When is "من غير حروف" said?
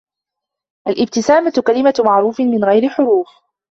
2.39-3.29